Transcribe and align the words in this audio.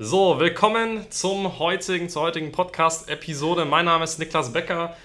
So, 0.00 0.38
willkommen 0.38 1.10
zum 1.10 1.58
heutigen, 1.58 2.08
zur 2.08 2.22
heutigen 2.22 2.52
Podcast-Episode. 2.52 3.64
Mein 3.64 3.86
Name 3.86 4.04
ist 4.04 4.20
Niklas 4.20 4.52
Becker 4.52 4.96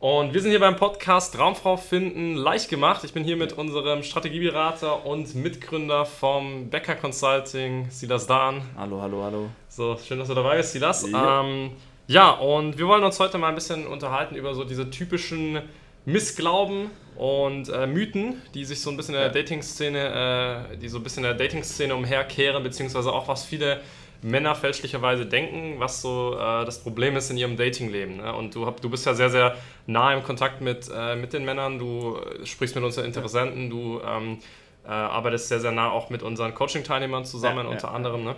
und 0.00 0.34
wir 0.34 0.42
sind 0.42 0.50
hier 0.50 0.60
beim 0.60 0.76
Podcast 0.76 1.38
Raumfrau 1.38 1.78
finden 1.78 2.34
leicht 2.34 2.68
gemacht. 2.68 3.04
Ich 3.04 3.14
bin 3.14 3.24
hier 3.24 3.38
mit 3.38 3.54
unserem 3.54 4.02
Strategieberater 4.02 5.06
und 5.06 5.34
Mitgründer 5.34 6.04
vom 6.04 6.68
Becker 6.68 6.94
Consulting, 6.94 7.86
Silas 7.88 8.26
Dahn. 8.26 8.60
Hallo, 8.76 9.00
hallo, 9.00 9.22
hallo. 9.22 9.48
So, 9.70 9.96
schön, 9.96 10.18
dass 10.18 10.28
du 10.28 10.34
dabei 10.34 10.58
bist, 10.58 10.72
Silas. 10.72 11.10
Ja. 11.10 11.40
Ähm, 11.40 11.70
ja, 12.06 12.32
und 12.32 12.76
wir 12.76 12.86
wollen 12.86 13.02
uns 13.02 13.18
heute 13.18 13.38
mal 13.38 13.48
ein 13.48 13.54
bisschen 13.54 13.86
unterhalten 13.86 14.34
über 14.34 14.54
so 14.54 14.64
diese 14.64 14.90
typischen 14.90 15.62
Missglauben 16.04 16.90
und 17.16 17.70
äh, 17.70 17.86
Mythen, 17.86 18.42
die 18.52 18.66
sich 18.66 18.82
so 18.82 18.90
ein 18.90 18.98
bisschen 18.98 19.14
in 19.14 19.22
der 19.22 19.30
Dating-Szene, 19.30 20.68
äh, 20.74 20.76
die 20.76 20.90
so 20.90 20.98
ein 20.98 21.02
bisschen 21.02 21.24
in 21.24 21.30
der 21.30 21.38
Dating-Szene 21.38 21.94
umherkehren, 21.94 22.62
beziehungsweise 22.62 23.10
auch 23.10 23.26
was 23.26 23.46
viele 23.46 23.80
Männer 24.24 24.54
fälschlicherweise 24.54 25.26
denken, 25.26 25.74
was 25.80 26.00
so 26.00 26.34
äh, 26.34 26.64
das 26.64 26.82
Problem 26.82 27.14
ist 27.14 27.28
in 27.28 27.36
ihrem 27.36 27.58
Datingleben. 27.58 28.16
Ne? 28.16 28.34
Und 28.34 28.54
du, 28.54 28.64
hab, 28.64 28.80
du 28.80 28.88
bist 28.88 29.04
ja 29.04 29.12
sehr, 29.12 29.28
sehr 29.28 29.54
nah 29.86 30.14
im 30.14 30.22
Kontakt 30.22 30.62
mit, 30.62 30.90
äh, 30.92 31.14
mit 31.14 31.34
den 31.34 31.44
Männern, 31.44 31.78
du 31.78 32.18
sprichst 32.42 32.74
mit 32.74 32.82
unseren 32.82 33.04
Interessenten, 33.04 33.68
du 33.68 34.00
ähm, 34.00 34.38
äh, 34.86 34.88
arbeitest 34.88 35.48
sehr, 35.48 35.60
sehr 35.60 35.72
nah 35.72 35.90
auch 35.90 36.08
mit 36.08 36.22
unseren 36.22 36.54
Coaching-Teilnehmern 36.54 37.26
zusammen, 37.26 37.66
ja, 37.66 37.70
unter 37.70 37.88
ja, 37.88 37.94
anderem. 37.94 38.24
Ne? 38.24 38.34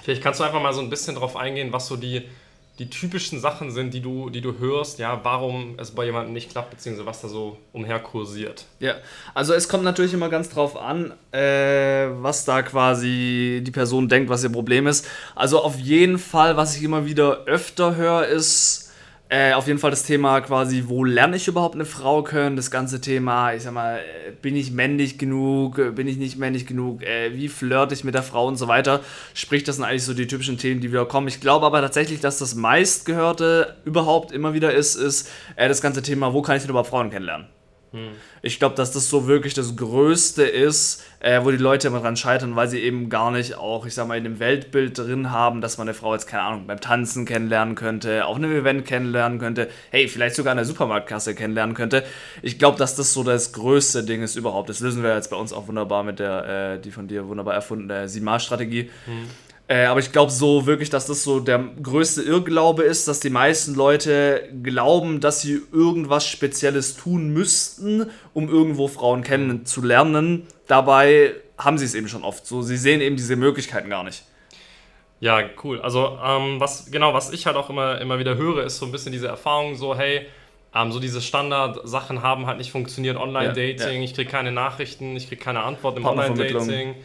Vielleicht 0.00 0.22
kannst 0.22 0.40
du 0.40 0.44
einfach 0.44 0.62
mal 0.62 0.72
so 0.72 0.80
ein 0.80 0.88
bisschen 0.88 1.14
darauf 1.14 1.36
eingehen, 1.36 1.74
was 1.74 1.88
so 1.88 1.96
die 1.96 2.22
die 2.78 2.88
typischen 2.88 3.38
Sachen 3.38 3.70
sind, 3.70 3.92
die 3.92 4.00
du, 4.00 4.30
die 4.30 4.40
du 4.40 4.58
hörst, 4.58 4.98
ja, 4.98 5.20
warum 5.22 5.74
es 5.78 5.90
bei 5.90 6.06
jemandem 6.06 6.32
nicht 6.32 6.50
klappt, 6.50 6.70
beziehungsweise 6.70 7.06
was 7.06 7.20
da 7.20 7.28
so 7.28 7.58
umherkursiert. 7.72 8.64
Ja, 8.80 8.94
also 9.34 9.52
es 9.52 9.68
kommt 9.68 9.84
natürlich 9.84 10.14
immer 10.14 10.30
ganz 10.30 10.48
drauf 10.48 10.76
an, 10.76 11.12
äh, 11.32 12.08
was 12.22 12.46
da 12.46 12.62
quasi 12.62 13.62
die 13.62 13.70
Person 13.70 14.08
denkt, 14.08 14.30
was 14.30 14.42
ihr 14.42 14.50
Problem 14.50 14.86
ist. 14.86 15.06
Also 15.34 15.62
auf 15.62 15.78
jeden 15.78 16.18
Fall, 16.18 16.56
was 16.56 16.76
ich 16.76 16.82
immer 16.82 17.04
wieder 17.04 17.44
öfter 17.44 17.96
höre, 17.96 18.26
ist, 18.26 18.81
äh, 19.32 19.54
auf 19.54 19.66
jeden 19.66 19.78
Fall 19.78 19.90
das 19.90 20.02
Thema 20.02 20.42
quasi, 20.42 20.84
wo 20.88 21.04
lerne 21.04 21.36
ich 21.36 21.48
überhaupt 21.48 21.74
eine 21.74 21.86
Frau 21.86 22.22
können? 22.22 22.54
Das 22.54 22.70
ganze 22.70 23.00
Thema, 23.00 23.54
ich 23.54 23.62
sag 23.62 23.72
mal, 23.72 23.96
äh, 23.96 24.32
bin 24.42 24.54
ich 24.54 24.72
männlich 24.72 25.16
genug? 25.16 25.76
Bin 25.94 26.06
ich 26.06 26.18
nicht 26.18 26.36
männlich 26.36 26.66
genug? 26.66 27.02
Äh, 27.02 27.34
wie 27.34 27.48
flirte 27.48 27.94
ich 27.94 28.04
mit 28.04 28.14
der 28.14 28.22
Frau 28.22 28.46
und 28.46 28.56
so 28.56 28.68
weiter? 28.68 29.00
Sprich, 29.32 29.64
das 29.64 29.76
sind 29.76 29.86
eigentlich 29.86 30.04
so 30.04 30.12
die 30.12 30.26
typischen 30.26 30.58
Themen, 30.58 30.82
die 30.82 30.90
wieder 30.90 31.06
kommen. 31.06 31.28
Ich 31.28 31.40
glaube 31.40 31.64
aber 31.64 31.80
tatsächlich, 31.80 32.20
dass 32.20 32.40
das 32.40 32.54
meistgehörte 32.54 33.76
überhaupt 33.86 34.32
immer 34.32 34.52
wieder 34.52 34.74
ist, 34.74 34.96
ist 34.96 35.30
äh, 35.56 35.66
das 35.66 35.80
ganze 35.80 36.02
Thema, 36.02 36.34
wo 36.34 36.42
kann 36.42 36.56
ich 36.56 36.62
denn 36.64 36.70
überhaupt 36.70 36.90
Frauen 36.90 37.08
kennenlernen? 37.08 37.46
Hm. 37.92 38.12
Ich 38.40 38.58
glaube, 38.58 38.74
dass 38.74 38.90
das 38.90 39.08
so 39.08 39.26
wirklich 39.26 39.54
das 39.54 39.76
Größte 39.76 40.44
ist, 40.44 41.04
äh, 41.20 41.44
wo 41.44 41.50
die 41.50 41.58
Leute 41.58 41.88
immer 41.88 42.00
dran 42.00 42.16
scheitern, 42.16 42.56
weil 42.56 42.68
sie 42.68 42.80
eben 42.80 43.10
gar 43.10 43.30
nicht 43.30 43.56
auch, 43.56 43.86
ich 43.86 43.94
sag 43.94 44.08
mal, 44.08 44.16
in 44.16 44.24
dem 44.24 44.38
Weltbild 44.40 44.98
drin 44.98 45.30
haben, 45.30 45.60
dass 45.60 45.78
man 45.78 45.88
eine 45.88 45.94
Frau 45.94 46.14
jetzt, 46.14 46.26
keine 46.26 46.42
Ahnung, 46.42 46.66
beim 46.66 46.80
Tanzen 46.80 47.26
kennenlernen 47.26 47.74
könnte, 47.74 48.24
auf 48.24 48.36
einem 48.36 48.52
Event 48.52 48.86
kennenlernen 48.86 49.38
könnte, 49.38 49.68
hey, 49.90 50.08
vielleicht 50.08 50.36
sogar 50.36 50.52
in 50.52 50.56
der 50.56 50.64
Supermarktkasse 50.64 51.34
kennenlernen 51.34 51.74
könnte. 51.74 52.04
Ich 52.40 52.58
glaube, 52.58 52.78
dass 52.78 52.96
das 52.96 53.12
so 53.12 53.22
das 53.22 53.52
größte 53.52 54.04
Ding 54.04 54.22
ist 54.22 54.36
überhaupt. 54.36 54.68
Das 54.68 54.80
lösen 54.80 55.02
wir 55.02 55.14
jetzt 55.14 55.30
bei 55.30 55.36
uns 55.36 55.52
auch 55.52 55.68
wunderbar 55.68 56.02
mit 56.02 56.18
der, 56.18 56.74
äh, 56.74 56.80
die 56.80 56.90
von 56.90 57.08
dir 57.08 57.28
wunderbar 57.28 57.54
erfundene 57.54 58.08
Simar-Strategie. 58.08 58.90
Hm. 59.04 59.28
Äh, 59.68 59.84
aber 59.84 60.00
ich 60.00 60.12
glaube 60.12 60.30
so 60.30 60.66
wirklich, 60.66 60.90
dass 60.90 61.06
das 61.06 61.22
so 61.22 61.40
der 61.40 61.58
größte 61.82 62.22
Irrglaube 62.22 62.82
ist, 62.82 63.08
dass 63.08 63.20
die 63.20 63.30
meisten 63.30 63.74
Leute 63.74 64.48
glauben, 64.62 65.20
dass 65.20 65.40
sie 65.40 65.62
irgendwas 65.72 66.26
Spezielles 66.26 66.96
tun 66.96 67.30
müssten, 67.30 68.10
um 68.34 68.48
irgendwo 68.48 68.88
Frauen 68.88 69.22
kennenzulernen. 69.22 70.46
Dabei 70.66 71.34
haben 71.56 71.78
sie 71.78 71.84
es 71.84 71.94
eben 71.94 72.08
schon 72.08 72.24
oft 72.24 72.46
so. 72.46 72.62
Sie 72.62 72.76
sehen 72.76 73.00
eben 73.00 73.16
diese 73.16 73.36
Möglichkeiten 73.36 73.88
gar 73.88 74.04
nicht. 74.04 74.24
Ja, 75.20 75.40
cool. 75.62 75.80
Also, 75.80 76.18
ähm, 76.24 76.58
was, 76.58 76.90
genau, 76.90 77.14
was 77.14 77.32
ich 77.32 77.46
halt 77.46 77.56
auch 77.56 77.70
immer, 77.70 78.00
immer 78.00 78.18
wieder 78.18 78.36
höre, 78.36 78.64
ist 78.64 78.78
so 78.78 78.86
ein 78.86 78.92
bisschen 78.92 79.12
diese 79.12 79.28
Erfahrung, 79.28 79.76
so, 79.76 79.96
hey, 79.96 80.26
ähm, 80.74 80.90
so 80.90 80.98
diese 80.98 81.20
Standardsachen 81.20 82.22
haben 82.22 82.46
halt 82.46 82.58
nicht 82.58 82.72
funktioniert. 82.72 83.16
Online-Dating, 83.16 83.78
ja, 83.78 83.90
ja. 83.90 84.02
ich 84.02 84.14
kriege 84.14 84.28
keine 84.28 84.50
Nachrichten, 84.50 85.14
ich 85.14 85.28
kriege 85.28 85.40
keine 85.40 85.62
Antwort 85.62 85.96
im 85.96 86.04
Online-Dating. 86.06 86.96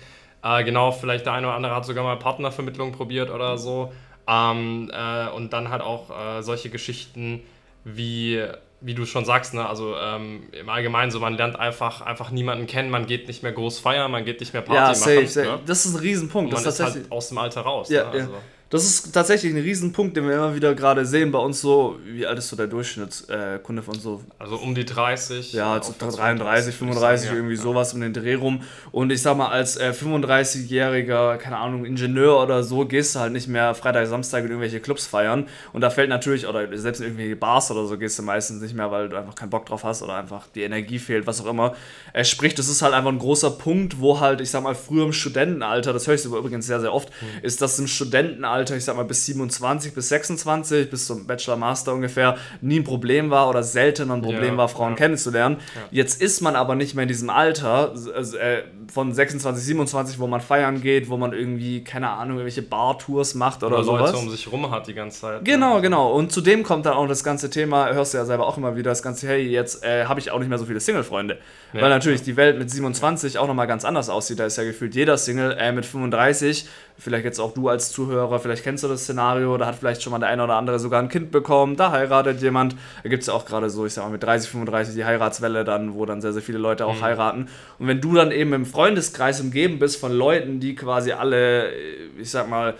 Äh, 0.47 0.63
genau, 0.63 0.91
vielleicht 0.91 1.25
der 1.25 1.33
eine 1.33 1.47
oder 1.47 1.55
andere 1.55 1.75
hat 1.75 1.85
sogar 1.85 2.03
mal 2.03 2.17
Partnervermittlung 2.17 2.91
probiert 2.91 3.29
oder 3.29 3.57
so. 3.57 3.91
Ähm, 4.27 4.91
äh, 4.93 5.29
und 5.29 5.53
dann 5.53 5.69
halt 5.69 5.81
auch 5.81 6.09
äh, 6.09 6.41
solche 6.41 6.69
Geschichten 6.69 7.41
wie, 7.83 8.43
wie 8.81 8.93
du 8.93 9.05
schon 9.05 9.25
sagst, 9.25 9.53
ne? 9.53 9.67
also 9.67 9.95
ähm, 9.95 10.43
im 10.51 10.69
Allgemeinen 10.69 11.11
so, 11.11 11.19
man 11.19 11.35
lernt 11.35 11.57
einfach, 11.57 12.01
einfach 12.01 12.31
niemanden 12.31 12.67
kennen, 12.67 12.89
man 12.89 13.05
geht 13.05 13.27
nicht 13.27 13.43
mehr 13.43 13.53
groß 13.53 13.79
feiern, 13.79 14.11
man 14.11 14.25
geht 14.25 14.41
nicht 14.41 14.53
mehr 14.53 14.61
Party 14.61 14.81
ja, 14.81 14.93
safe, 14.93 15.15
machen. 15.15 15.27
Safe. 15.27 15.47
Ne? 15.47 15.59
Das 15.65 15.85
ist 15.85 15.95
ein 15.95 15.99
Riesenpunkt. 15.99 16.49
Und 16.49 16.55
man 16.55 16.63
das 16.63 16.79
ist 16.79 16.85
halt 16.85 17.11
aus 17.11 17.29
dem 17.29 17.37
Alter 17.37 17.61
raus. 17.61 17.89
Ja, 17.89 18.03
ne? 18.03 18.11
also. 18.11 18.31
ja. 18.31 18.37
Das 18.69 18.83
ist 18.83 19.13
tatsächlich 19.13 19.53
ein 19.53 19.61
Riesenpunkt, 19.61 20.17
den 20.17 20.27
wir 20.27 20.35
immer 20.35 20.53
wieder 20.53 20.75
gerade 20.75 21.05
sehen 21.05 21.31
bei 21.31 21.39
uns 21.39 21.61
so. 21.61 21.99
Wie 22.05 22.27
alt 22.27 22.37
ist 22.37 22.49
so 22.49 22.57
der 22.57 22.67
Durchschnittskunde 22.67 23.81
äh, 23.81 23.85
von 23.85 23.97
so? 23.97 24.21
Also 24.39 24.57
um 24.57 24.75
die 24.75 24.83
30. 24.83 25.53
Ja, 25.53 25.73
also 25.75 25.95
33, 25.97 26.75
35, 26.75 27.27
sagen, 27.27 27.37
irgendwie 27.37 27.55
ja. 27.55 27.61
sowas 27.61 27.93
um 27.93 28.01
den 28.01 28.11
Dreh 28.11 28.33
rum. 28.33 28.61
Und 28.91 29.09
ich 29.11 29.21
sag 29.21 29.37
mal, 29.37 29.47
als 29.47 29.77
äh, 29.77 29.93
35-jähriger, 29.97 31.37
keine 31.37 31.59
Ahnung, 31.59 31.85
Ingenieur 31.85 32.43
oder 32.43 32.61
so, 32.61 32.83
gehst 32.85 33.15
du 33.15 33.19
halt 33.19 33.31
nicht 33.31 33.47
mehr 33.47 33.73
Freitag, 33.73 34.05
Samstag 34.07 34.43
in 34.43 34.49
irgendwelche 34.49 34.81
Clubs 34.81 35.07
feiern. 35.07 35.47
Und 35.71 35.79
da 35.79 35.89
fällt 35.89 36.09
natürlich, 36.09 36.45
oder 36.45 36.67
selbst 36.77 36.99
in 36.99 37.05
irgendwelche 37.05 37.37
Bars 37.37 37.71
oder 37.71 37.85
so, 37.85 37.97
gehst 37.97 38.19
du 38.19 38.23
meistens 38.23 38.61
nicht 38.61 38.75
mehr, 38.75 38.91
weil 38.91 39.07
du 39.07 39.17
einfach 39.17 39.35
keinen 39.35 39.49
Bock 39.49 39.65
drauf 39.65 39.85
hast 39.85 40.03
oder 40.03 40.15
einfach 40.15 40.45
die 40.55 40.63
Energie 40.63 40.99
fehlt, 40.99 41.25
was 41.25 41.39
auch 41.39 41.49
immer. 41.49 41.73
Äh, 42.11 42.25
sprich, 42.25 42.53
das 42.53 42.67
ist 42.67 42.81
halt 42.81 42.93
einfach 42.93 43.11
ein 43.11 43.19
großer 43.19 43.51
Punkt, 43.51 44.01
wo 44.01 44.19
halt, 44.19 44.41
ich 44.41 44.51
sag 44.51 44.61
mal, 44.63 44.75
früher 44.75 45.05
im 45.05 45.13
Studentenalter, 45.13 45.93
das 45.93 46.05
höre 46.05 46.15
ich 46.15 46.25
übrigens 46.25 46.67
sehr, 46.67 46.81
sehr 46.81 46.93
oft, 46.93 47.09
mhm. 47.21 47.45
ist, 47.45 47.61
dass 47.61 47.79
im 47.79 47.87
Studentenalter 47.87 48.56
Alter, 48.57 48.75
ich 48.75 48.83
sag 48.83 48.95
mal 48.95 49.05
bis 49.05 49.25
27, 49.25 49.93
bis 49.93 50.09
26, 50.09 50.89
bis 50.89 51.05
zum 51.05 51.27
Bachelor, 51.27 51.57
Master 51.57 51.93
ungefähr, 51.93 52.37
nie 52.61 52.79
ein 52.79 52.83
Problem 52.83 53.29
war 53.29 53.49
oder 53.49 53.63
selten 53.63 54.11
ein 54.11 54.21
Problem 54.21 54.53
ja, 54.53 54.57
war, 54.57 54.67
Frauen 54.67 54.91
ja. 54.91 54.97
kennenzulernen. 54.97 55.57
Jetzt 55.91 56.21
ist 56.21 56.41
man 56.41 56.55
aber 56.55 56.75
nicht 56.75 56.95
mehr 56.95 57.03
in 57.03 57.07
diesem 57.07 57.29
Alter 57.29 57.93
also, 58.13 58.37
äh, 58.37 58.63
von 58.91 59.13
26, 59.13 59.63
27, 59.65 60.19
wo 60.19 60.27
man 60.27 60.41
feiern 60.41 60.81
geht, 60.81 61.09
wo 61.09 61.17
man 61.17 61.33
irgendwie, 61.33 61.83
keine 61.83 62.09
Ahnung, 62.09 62.37
irgendwelche 62.37 62.61
Bar-Tours 62.61 63.35
macht 63.35 63.63
oder, 63.63 63.75
oder 63.77 63.83
sowas. 63.83 64.11
Leute 64.11 64.17
um 64.17 64.29
sich 64.29 64.51
rum 64.51 64.69
hat 64.71 64.87
die 64.87 64.93
ganze 64.93 65.21
Zeit. 65.21 65.45
Genau, 65.45 65.81
genau. 65.81 66.11
Und 66.11 66.31
zudem 66.31 66.63
kommt 66.63 66.85
dann 66.85 66.93
auch 66.93 67.07
das 67.07 67.23
ganze 67.23 67.49
Thema, 67.49 67.93
hörst 67.93 68.13
du 68.13 68.17
ja 68.17 68.25
selber 68.25 68.47
auch 68.47 68.57
immer 68.57 68.75
wieder, 68.75 68.91
das 68.91 69.03
ganze, 69.03 69.27
hey, 69.27 69.47
jetzt 69.47 69.83
äh, 69.83 70.05
habe 70.05 70.19
ich 70.19 70.31
auch 70.31 70.39
nicht 70.39 70.49
mehr 70.49 70.57
so 70.57 70.65
viele 70.65 70.79
Single-Freunde. 70.79 71.37
Weil 71.73 71.89
natürlich 71.89 72.23
die 72.23 72.37
Welt 72.37 72.57
mit 72.57 72.71
27 72.71 73.37
auch 73.37 73.47
nochmal 73.47 73.67
ganz 73.67 73.85
anders 73.85 74.09
aussieht. 74.09 74.39
Da 74.39 74.45
ist 74.45 74.57
ja 74.57 74.63
gefühlt 74.63 74.95
jeder 74.95 75.17
Single 75.17 75.55
äh, 75.59 75.71
mit 75.71 75.85
35 75.85 76.67
vielleicht 76.99 77.25
jetzt 77.25 77.39
auch 77.39 77.53
du 77.53 77.69
als 77.69 77.91
Zuhörer, 77.91 78.39
vielleicht 78.39 78.63
kennst 78.63 78.83
du 78.83 78.87
das 78.87 79.03
Szenario, 79.03 79.57
da 79.57 79.67
hat 79.67 79.75
vielleicht 79.75 80.01
schon 80.01 80.11
mal 80.11 80.19
der 80.19 80.29
eine 80.29 80.43
oder 80.43 80.55
andere 80.55 80.79
sogar 80.79 81.01
ein 81.01 81.09
Kind 81.09 81.31
bekommen, 81.31 81.75
da 81.75 81.91
heiratet 81.91 82.41
jemand. 82.41 82.75
Da 83.03 83.09
gibt 83.09 83.21
es 83.21 83.27
ja 83.27 83.33
auch 83.33 83.45
gerade 83.45 83.69
so, 83.69 83.85
ich 83.85 83.93
sag 83.93 84.03
mal, 84.03 84.09
mit 84.09 84.23
30, 84.23 84.49
35 84.49 84.95
die 84.95 85.05
Heiratswelle 85.05 85.63
dann, 85.63 85.93
wo 85.93 86.05
dann 86.05 86.21
sehr, 86.21 86.33
sehr 86.33 86.41
viele 86.41 86.57
Leute 86.57 86.85
auch 86.85 86.95
mhm. 86.95 87.01
heiraten. 87.01 87.47
Und 87.77 87.87
wenn 87.87 88.01
du 88.01 88.15
dann 88.15 88.31
eben 88.31 88.53
im 88.53 88.65
Freundeskreis 88.77 89.41
umgeben 89.41 89.79
bist 89.79 89.99
von 89.99 90.11
Leuten, 90.11 90.59
die 90.59 90.75
quasi 90.75 91.11
alle, 91.11 91.71
ich 92.19 92.29
sag 92.29 92.47
mal, 92.47 92.75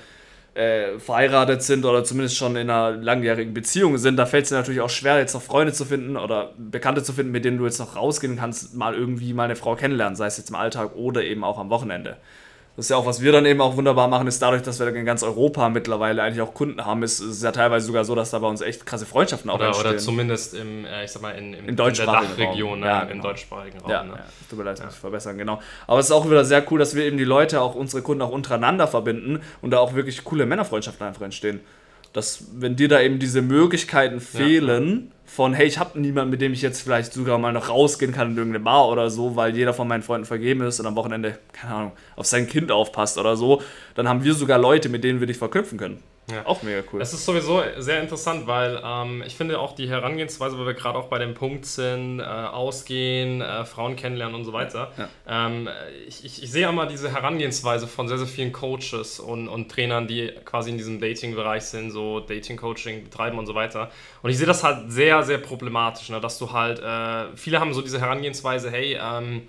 äh, 0.54 1.00
verheiratet 1.00 1.64
sind 1.64 1.86
oder 1.86 2.04
zumindest 2.04 2.38
schon 2.38 2.56
in 2.56 2.70
einer 2.70 2.92
langjährigen 2.92 3.52
Beziehung 3.52 3.98
sind, 3.98 4.16
da 4.16 4.28
fällt 4.28 4.44
es 4.44 4.50
dir 4.50 4.58
natürlich 4.58 4.82
auch 4.82 4.92
schwer, 4.92 5.18
jetzt 5.18 5.34
noch 5.34 5.42
Freunde 5.42 5.74
zu 5.74 5.86
finden 5.86 6.16
oder 6.16 6.54
Bekannte 6.56 7.02
zu 7.02 7.14
finden, 7.14 7.32
mit 7.32 7.46
denen 7.46 7.58
du 7.58 7.66
jetzt 7.66 7.80
noch 7.80 7.96
rausgehen 7.96 8.38
kannst, 8.38 8.76
mal 8.76 8.94
irgendwie 8.94 9.34
mal 9.34 9.46
eine 9.46 9.56
Frau 9.56 9.76
kennenlernen, 9.76 10.16
sei 10.16 10.28
es 10.28 10.38
jetzt 10.38 10.50
im 10.50 10.56
Alltag 10.56 10.96
oder 10.96 11.24
eben 11.24 11.44
auch 11.44 11.58
am 11.58 11.72
Wochenende. 11.72 12.18
Das 12.78 12.86
ist 12.86 12.90
ja 12.92 12.98
auch, 12.98 13.08
was 13.08 13.22
wir 13.22 13.32
dann 13.32 13.48
eben 13.48 13.60
auch 13.60 13.76
wunderbar 13.76 14.08
machen, 14.08 14.28
ist 14.28 14.40
dadurch, 14.40 14.62
dass 14.62 14.80
wir 14.80 14.88
in 14.94 15.04
ganz 15.04 15.24
Europa 15.24 15.68
mittlerweile 15.68 16.22
eigentlich 16.22 16.42
auch 16.42 16.54
Kunden 16.54 16.86
haben, 16.86 17.02
ist 17.02 17.20
es 17.20 17.42
ja 17.42 17.52
teilweise 17.52 17.88
sogar 17.88 18.06
so, 18.06 18.14
dass 18.14 18.30
da 18.30 18.38
bei 18.38 18.48
uns 18.48 18.62
echt 18.62 18.86
krasse 18.86 19.08
Freundschaften 19.08 19.50
auch 19.50 19.56
oder, 19.56 19.70
entstehen. 19.70 19.90
Oder 19.90 19.98
zumindest 19.98 20.54
im, 20.54 20.86
äh, 20.86 21.04
ich 21.04 21.12
sag 21.12 21.24
mal, 21.24 21.32
in, 21.32 21.56
im, 21.56 21.64
in, 21.64 21.70
in 21.70 21.76
der 21.76 21.92
Dachregion, 21.92 22.82
ne? 22.82 22.86
ja, 22.86 23.00
genau. 23.02 23.14
im 23.14 23.22
deutschsprachigen 23.24 23.80
Raum. 23.80 23.90
Ja, 23.90 24.04
ne? 24.04 24.14
ja. 24.18 24.26
tut 24.48 24.60
mir 24.60 24.66
leid, 24.66 24.78
ja. 24.78 24.86
muss 24.86 24.94
ich 24.94 25.00
verbessern, 25.00 25.40
genau. 25.40 25.60
Aber 25.88 26.00
es 26.00 26.06
ist 26.06 26.12
auch 26.12 26.30
wieder 26.30 26.46
sehr 26.46 26.64
cool, 26.72 26.78
dass 26.78 26.94
wir 26.94 27.04
eben 27.04 27.18
die 27.18 27.24
Leute, 27.24 27.62
auch 27.62 27.74
unsere 27.74 28.04
Kunden 28.04 28.22
auch 28.22 28.30
untereinander 28.30 28.88
verbinden 28.88 29.42
und 29.64 29.72
da 29.72 29.80
auch 29.80 29.96
wirklich 29.96 30.24
coole 30.24 30.46
Männerfreundschaften 30.46 31.08
einfach 31.08 31.24
entstehen. 31.24 31.62
Dass, 32.18 32.46
wenn 32.56 32.76
dir 32.76 32.88
da 32.88 33.00
eben 33.00 33.20
diese 33.20 33.44
Möglichkeiten 33.44 34.20
fehlen, 34.22 35.12
von, 35.24 35.54
hey, 35.54 35.68
ich 35.68 35.78
habe 35.78 36.00
niemanden, 36.00 36.32
mit 36.32 36.42
dem 36.42 36.52
ich 36.52 36.64
jetzt 36.64 36.82
vielleicht 36.82 37.14
sogar 37.14 37.38
mal 37.38 37.54
noch 37.54 37.70
rausgehen 37.70 38.12
kann 38.12 38.32
in 38.32 38.38
irgendeine 38.38 38.64
Bar 38.64 38.90
oder 38.90 39.12
so, 39.12 39.36
weil 39.36 39.56
jeder 39.56 39.72
von 39.72 39.88
meinen 39.88 40.02
Freunden 40.02 40.26
vergeben 40.26 40.62
ist 40.62 40.80
und 40.80 40.88
am 40.88 40.96
Wochenende, 40.96 41.38
keine 41.54 41.76
Ahnung, 41.76 41.92
auf 42.16 42.26
sein 42.26 42.48
Kind 42.48 42.72
aufpasst 42.72 43.20
oder 43.20 43.38
so, 43.38 43.62
dann 43.94 44.10
haben 44.10 44.24
wir 44.24 44.34
sogar 44.34 44.58
Leute, 44.58 44.90
mit 44.90 45.04
denen 45.04 45.20
wir 45.20 45.28
dich 45.28 45.38
verknüpfen 45.38 45.78
können. 45.78 46.02
Ja. 46.30 46.46
Auch 46.46 46.62
mega 46.62 46.84
cool. 46.92 47.00
Das 47.00 47.14
ist 47.14 47.24
sowieso 47.24 47.64
sehr 47.78 48.02
interessant, 48.02 48.48
weil 48.48 48.82
ähm, 48.84 49.24
ich 49.26 49.36
finde 49.36 49.60
auch 49.60 49.74
die 49.74 49.90
Herangehensweise, 49.90 50.60
weil 50.60 50.66
wir 50.66 50.74
gerade 50.74 50.98
auch 50.98 51.08
bei 51.08 51.20
dem 51.20 51.34
Punkt 51.34 51.66
sind, 51.66 52.20
äh, 52.20 52.24
ausgehen, 52.24 53.40
äh, 53.40 53.64
Frauen 53.64 53.96
kennenlernen 53.96 54.36
und 54.36 54.44
so 54.44 54.52
weiter. 54.52 54.92
Ja. 54.98 55.48
Ähm, 55.48 55.70
ich, 56.06 56.26
ich, 56.26 56.44
ich, 56.44 56.52
sehe 56.52 56.68
immer 56.68 56.86
diese 56.86 57.14
Herangehensweise 57.14 57.88
von 57.88 58.10
sehr, 58.10 58.18
sehr 58.18 58.28
vielen 58.28 58.52
Coaches 58.52 59.22
und, 59.22 59.48
und 59.48 59.72
Trainern, 59.72 60.08
die 60.08 60.34
quasi 60.44 60.70
in 60.70 60.78
diesem 60.78 61.00
Dating-Bereich 61.00 61.64
sind, 61.64 61.92
so 61.92 62.20
Dating-Coaching 62.20 63.06
betreiben 63.06 63.40
und 63.40 63.46
so 63.46 63.56
weiter. 63.56 63.90
Und 64.22 64.30
ich 64.30 64.38
sehe 64.38 64.48
das 64.48 64.66
halt 64.66 64.92
sehr, 64.92 65.24
sehr 65.24 65.38
problematisch, 65.38 66.10
ne? 66.10 66.20
dass 66.20 66.38
du 66.40 66.52
halt, 66.52 66.80
äh, 66.80 67.38
viele 67.38 67.62
haben 67.62 67.74
so 67.74 67.82
diese 67.82 68.02
Herangehensweise, 68.02 68.70
hey, 68.70 68.98
ähm, 69.02 69.48